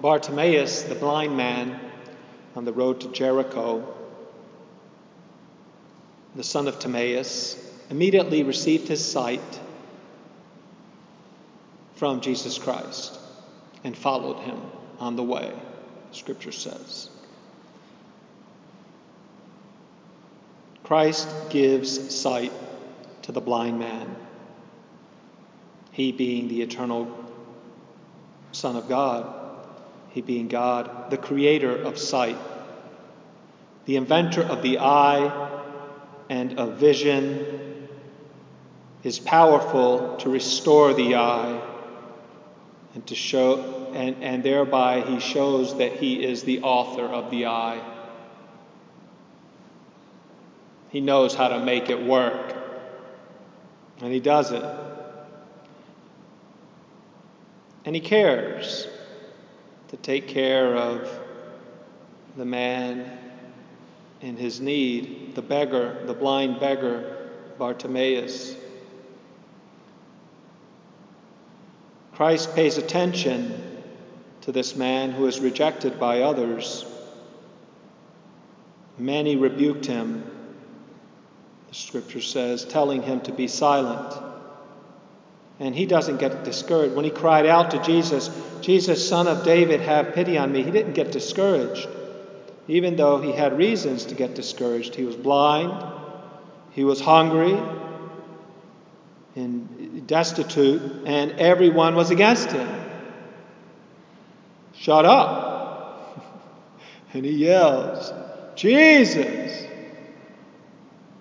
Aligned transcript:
Bartimaeus, 0.00 0.82
the 0.82 0.94
blind 0.94 1.36
man, 1.36 1.80
on 2.54 2.64
the 2.64 2.72
road 2.72 3.00
to 3.00 3.08
Jericho, 3.08 3.94
the 6.36 6.44
son 6.44 6.68
of 6.68 6.78
Timaeus, 6.78 7.56
immediately 7.90 8.42
received 8.42 8.88
his 8.88 9.04
sight 9.04 9.60
from 11.96 12.20
Jesus 12.20 12.58
Christ 12.58 13.18
and 13.82 13.96
followed 13.96 14.38
him 14.40 14.60
on 15.00 15.16
the 15.16 15.22
way, 15.22 15.52
Scripture 16.12 16.52
says. 16.52 17.10
Christ 20.84 21.28
gives 21.50 22.14
sight 22.14 22.52
to 23.22 23.32
the 23.32 23.40
blind 23.40 23.78
man, 23.78 24.14
he 25.92 26.12
being 26.12 26.48
the 26.48 26.62
eternal 26.62 27.12
Son 28.52 28.76
of 28.76 28.88
God, 28.88 29.47
he 30.10 30.20
being 30.20 30.48
God, 30.48 31.10
the 31.10 31.16
creator 31.16 31.76
of 31.76 31.98
sight, 31.98 32.36
the 33.84 33.96
inventor 33.96 34.42
of 34.42 34.62
the 34.62 34.78
eye 34.78 35.60
and 36.28 36.58
of 36.58 36.76
vision, 36.76 37.88
is 39.02 39.18
powerful 39.18 40.16
to 40.18 40.28
restore 40.28 40.92
the 40.92 41.14
eye 41.14 41.60
and 42.94 43.06
to 43.06 43.14
show 43.14 43.90
and, 43.94 44.22
and 44.22 44.42
thereby 44.42 45.00
he 45.00 45.20
shows 45.20 45.78
that 45.78 45.92
he 45.92 46.22
is 46.22 46.42
the 46.42 46.62
author 46.62 47.04
of 47.04 47.30
the 47.30 47.46
eye. 47.46 47.80
He 50.90 51.00
knows 51.00 51.34
how 51.34 51.48
to 51.48 51.60
make 51.60 51.90
it 51.90 52.02
work. 52.02 52.56
And 54.00 54.12
he 54.12 54.20
does 54.20 54.52
it. 54.52 54.64
And 57.84 57.94
he 57.94 58.00
cares 58.00 58.86
to 59.88 59.96
take 59.96 60.28
care 60.28 60.76
of 60.76 61.08
the 62.36 62.44
man 62.44 63.18
in 64.20 64.36
his 64.36 64.60
need, 64.60 65.34
the 65.34 65.42
beggar, 65.42 66.04
the 66.06 66.14
blind 66.14 66.60
beggar, 66.60 67.30
Bartimaeus. 67.58 68.54
Christ 72.14 72.54
pays 72.54 72.78
attention 72.78 73.82
to 74.42 74.52
this 74.52 74.74
man 74.76 75.10
who 75.10 75.26
is 75.26 75.40
rejected 75.40 76.00
by 76.00 76.22
others. 76.22 76.84
Many 78.98 79.36
rebuked 79.36 79.86
him, 79.86 80.24
the 81.68 81.74
scripture 81.74 82.20
says, 82.20 82.64
telling 82.64 83.02
him 83.02 83.20
to 83.22 83.32
be 83.32 83.46
silent. 83.46 84.14
And 85.60 85.74
he 85.74 85.86
doesn't 85.86 86.18
get 86.18 86.44
discouraged. 86.44 86.94
When 86.94 87.04
he 87.04 87.10
cried 87.10 87.46
out 87.46 87.72
to 87.72 87.82
Jesus, 87.82 88.30
Jesus, 88.68 89.08
son 89.08 89.28
of 89.28 89.44
David, 89.44 89.80
have 89.80 90.12
pity 90.12 90.36
on 90.36 90.52
me, 90.52 90.62
he 90.62 90.70
didn't 90.70 90.92
get 90.92 91.10
discouraged. 91.10 91.88
Even 92.66 92.96
though 92.96 93.18
he 93.18 93.32
had 93.32 93.56
reasons 93.56 94.04
to 94.04 94.14
get 94.14 94.34
discouraged, 94.34 94.94
he 94.94 95.04
was 95.04 95.16
blind, 95.16 95.72
he 96.72 96.84
was 96.84 97.00
hungry, 97.00 97.58
and 99.34 100.06
destitute, 100.06 100.82
and 101.06 101.32
everyone 101.40 101.94
was 101.94 102.10
against 102.10 102.52
him. 102.52 102.68
Shut 104.74 105.06
up. 105.06 106.22
and 107.14 107.24
he 107.24 107.32
yells, 107.32 108.12
Jesus, 108.54 109.66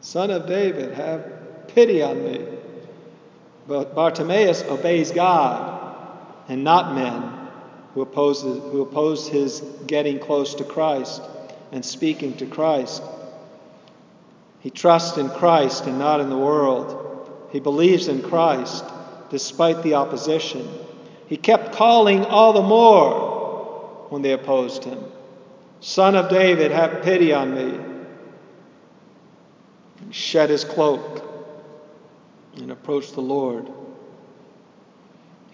son 0.00 0.32
of 0.32 0.48
David, 0.48 0.94
have 0.94 1.68
pity 1.68 2.02
on 2.02 2.24
me. 2.24 2.44
But 3.68 3.94
Bartimaeus 3.94 4.64
obeys 4.64 5.12
God 5.12 5.74
and 6.48 6.64
not 6.64 6.92
men 6.92 7.35
who 7.96 8.02
opposes, 8.02 8.62
who 8.70 8.82
oppose 8.82 9.26
his 9.26 9.60
getting 9.86 10.18
close 10.18 10.56
to 10.56 10.64
Christ 10.64 11.22
and 11.72 11.82
speaking 11.82 12.36
to 12.36 12.44
Christ. 12.44 13.02
He 14.60 14.68
trusts 14.68 15.16
in 15.16 15.30
Christ 15.30 15.86
and 15.86 15.98
not 15.98 16.20
in 16.20 16.28
the 16.28 16.36
world. 16.36 17.48
He 17.52 17.58
believes 17.58 18.08
in 18.08 18.20
Christ 18.20 18.84
despite 19.30 19.82
the 19.82 19.94
opposition. 19.94 20.68
He 21.26 21.38
kept 21.38 21.74
calling 21.74 22.26
all 22.26 22.52
the 22.52 22.60
more 22.60 24.04
when 24.10 24.20
they 24.20 24.32
opposed 24.32 24.84
him 24.84 25.02
Son 25.80 26.16
of 26.16 26.28
David, 26.28 26.72
have 26.72 27.02
pity 27.02 27.32
on 27.32 27.54
me. 27.54 27.80
He 30.06 30.12
shed 30.12 30.50
his 30.50 30.64
cloak 30.64 31.24
and 32.56 32.70
approached 32.70 33.14
the 33.14 33.22
Lord. 33.22 33.66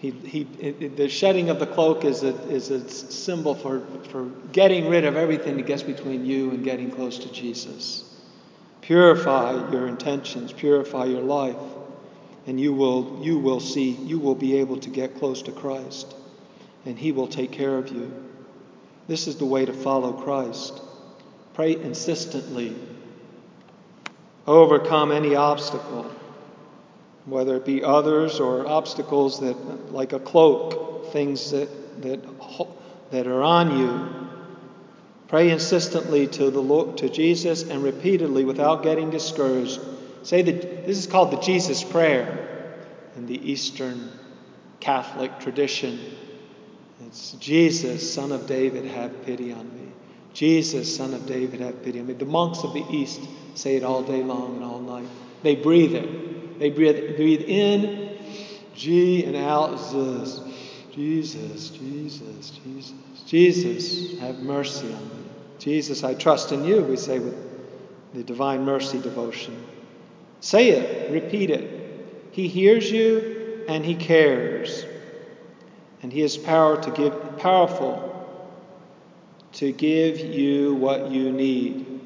He, 0.03 0.11
he, 0.11 0.41
it, 0.59 0.97
the 0.97 1.07
shedding 1.07 1.49
of 1.49 1.59
the 1.59 1.65
cloak 1.65 2.03
is 2.03 2.23
a, 2.23 2.35
is 2.49 2.69
a 2.69 2.89
symbol 2.89 3.55
for, 3.55 3.79
for 4.09 4.25
getting 4.51 4.89
rid 4.89 5.05
of 5.05 5.15
everything 5.15 5.55
that 5.55 5.65
gets 5.65 5.81
between 5.81 6.25
you 6.25 6.51
and 6.51 6.61
getting 6.61 6.91
close 6.91 7.19
to 7.19 7.31
Jesus. 7.31 8.03
Purify 8.81 9.71
your 9.71 9.87
intentions, 9.87 10.51
purify 10.51 11.05
your 11.05 11.21
life, 11.21 11.55
and 12.45 12.59
you 12.59 12.73
will, 12.73 13.21
you 13.23 13.39
will 13.39 13.61
see, 13.61 13.91
you 13.91 14.19
will 14.19 14.35
be 14.35 14.57
able 14.57 14.77
to 14.81 14.89
get 14.89 15.17
close 15.19 15.41
to 15.43 15.53
Christ, 15.53 16.13
and 16.85 16.99
He 16.99 17.13
will 17.13 17.27
take 17.27 17.53
care 17.53 17.77
of 17.77 17.89
you. 17.89 18.11
This 19.07 19.27
is 19.27 19.37
the 19.37 19.45
way 19.45 19.63
to 19.63 19.71
follow 19.71 20.11
Christ. 20.11 20.81
Pray 21.53 21.81
insistently. 21.81 22.75
Overcome 24.45 25.13
any 25.13 25.35
obstacle 25.35 26.11
whether 27.25 27.55
it 27.55 27.65
be 27.65 27.83
others 27.83 28.39
or 28.39 28.67
obstacles 28.67 29.39
that, 29.39 29.93
like 29.93 30.13
a 30.13 30.19
cloak, 30.19 31.11
things 31.13 31.51
that, 31.51 31.69
that, 32.01 32.19
that 33.11 33.27
are 33.27 33.41
on 33.41 33.77
you. 33.77 34.29
Pray 35.27 35.49
insistently 35.49 36.27
to, 36.27 36.51
the 36.51 36.59
Lord, 36.59 36.97
to 36.97 37.09
Jesus 37.09 37.63
and 37.63 37.83
repeatedly 37.83 38.45
without 38.45 38.83
getting 38.83 39.09
discouraged. 39.09 39.79
Say 40.23 40.41
that 40.41 40.85
this 40.85 40.97
is 40.97 41.07
called 41.07 41.31
the 41.31 41.39
Jesus 41.39 41.83
Prayer 41.83 42.75
in 43.15 43.25
the 43.25 43.51
Eastern 43.51 44.11
Catholic 44.79 45.39
tradition. 45.39 45.99
It's 47.05 47.31
Jesus, 47.33 48.13
Son 48.13 48.31
of 48.31 48.47
David, 48.47 48.85
have 48.85 49.25
pity 49.25 49.51
on 49.51 49.73
me. 49.73 49.91
Jesus, 50.33 50.95
Son 50.95 51.13
of 51.13 51.25
David, 51.25 51.61
have 51.61 51.83
pity 51.83 51.99
on 51.99 52.07
me. 52.07 52.13
The 52.13 52.25
monks 52.25 52.63
of 52.63 52.73
the 52.73 52.85
East 52.89 53.21
say 53.55 53.75
it 53.75 53.83
all 53.83 54.03
day 54.03 54.23
long 54.23 54.55
and 54.55 54.63
all 54.63 54.79
night. 54.79 55.07
They 55.41 55.55
breathe 55.55 55.95
it. 55.95 56.32
They 56.59 56.69
breathe, 56.69 57.15
breathe 57.15 57.41
in 57.41 58.17
G 58.75 59.23
and 59.25 59.35
out 59.35 59.79
Z. 59.79 60.41
Jesus, 60.93 61.69
Jesus, 61.69 62.51
Jesus. 62.63 62.93
Jesus, 63.25 64.19
have 64.19 64.39
mercy 64.39 64.93
on 64.93 65.03
me. 65.09 65.23
Jesus, 65.57 66.03
I 66.03 66.13
trust 66.13 66.51
in 66.51 66.65
you, 66.65 66.83
we 66.83 66.97
say 66.97 67.19
with 67.19 67.35
the 68.13 68.23
Divine 68.23 68.63
Mercy 68.63 68.99
devotion. 68.99 69.55
Say 70.39 70.69
it, 70.69 71.11
repeat 71.11 71.49
it. 71.49 72.29
He 72.31 72.47
hears 72.47 72.91
you 72.91 73.63
and 73.67 73.83
he 73.83 73.95
cares. 73.95 74.85
And 76.01 76.11
he 76.11 76.21
is 76.21 76.37
power 76.37 76.81
to 76.81 76.91
give, 76.91 77.37
powerful 77.37 78.09
to 79.53 79.71
give 79.71 80.19
you 80.19 80.75
what 80.75 81.09
you 81.11 81.31
need. 81.31 82.01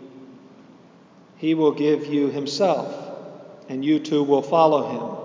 He 1.37 1.55
will 1.55 1.71
give 1.71 2.05
you 2.05 2.29
himself 2.29 3.06
and 3.69 3.83
you 3.83 3.99
too 3.99 4.23
will 4.23 4.41
follow 4.41 4.89
him. 4.89 5.17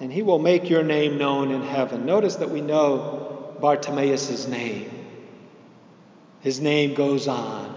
And 0.00 0.12
he 0.12 0.22
will 0.22 0.38
make 0.38 0.70
your 0.70 0.82
name 0.82 1.18
known 1.18 1.50
in 1.50 1.62
heaven. 1.62 2.06
Notice 2.06 2.36
that 2.36 2.50
we 2.50 2.60
know 2.60 3.56
Bartimaeus' 3.60 4.48
name. 4.48 4.90
His 6.40 6.60
name 6.60 6.94
goes 6.94 7.28
on 7.28 7.76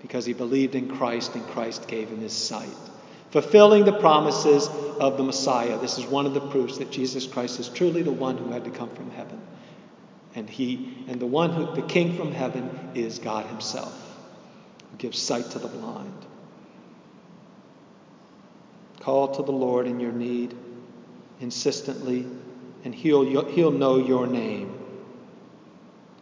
because 0.00 0.24
he 0.24 0.32
believed 0.32 0.74
in 0.74 0.88
Christ 0.88 1.34
and 1.34 1.44
Christ 1.48 1.88
gave 1.88 2.08
him 2.08 2.20
his 2.20 2.32
sight. 2.32 2.68
Fulfilling 3.30 3.84
the 3.84 3.98
promises 3.98 4.68
of 5.00 5.16
the 5.16 5.24
Messiah. 5.24 5.78
This 5.78 5.98
is 5.98 6.06
one 6.06 6.26
of 6.26 6.34
the 6.34 6.40
proofs 6.40 6.78
that 6.78 6.92
Jesus 6.92 7.26
Christ 7.26 7.58
is 7.58 7.68
truly 7.68 8.02
the 8.02 8.12
one 8.12 8.38
who 8.38 8.52
had 8.52 8.64
to 8.64 8.70
come 8.70 8.90
from 8.90 9.10
heaven. 9.10 9.40
And 10.36 10.48
he 10.48 11.04
and 11.08 11.18
the 11.18 11.26
one 11.26 11.50
who 11.50 11.74
the 11.74 11.82
king 11.82 12.16
from 12.16 12.30
heaven 12.30 12.70
is 12.94 13.18
God 13.18 13.46
himself, 13.46 13.92
who 14.90 14.96
gives 14.98 15.18
sight 15.18 15.50
to 15.50 15.58
the 15.58 15.68
blind. 15.68 16.26
Call 19.06 19.28
to 19.28 19.42
the 19.44 19.52
Lord 19.52 19.86
in 19.86 20.00
your 20.00 20.10
need 20.10 20.52
insistently, 21.38 22.26
and 22.82 22.92
he'll, 22.92 23.44
he'll 23.44 23.70
know 23.70 23.98
your 23.98 24.26
name. 24.26 24.76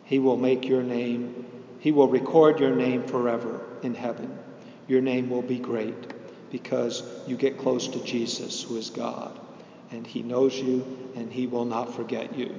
He 0.04 0.18
will 0.18 0.36
make 0.36 0.68
your 0.68 0.82
name, 0.82 1.46
He 1.78 1.92
will 1.92 2.08
record 2.08 2.60
your 2.60 2.76
name 2.76 3.04
forever 3.04 3.62
in 3.82 3.94
heaven. 3.94 4.38
Your 4.86 5.00
name 5.00 5.30
will 5.30 5.40
be 5.40 5.58
great 5.58 5.94
because 6.50 7.02
you 7.26 7.38
get 7.38 7.56
close 7.56 7.88
to 7.88 8.04
Jesus, 8.04 8.62
who 8.62 8.76
is 8.76 8.90
God, 8.90 9.40
and 9.90 10.06
He 10.06 10.22
knows 10.22 10.54
you 10.54 10.84
and 11.16 11.32
He 11.32 11.46
will 11.46 11.64
not 11.64 11.94
forget 11.94 12.36
you. 12.36 12.54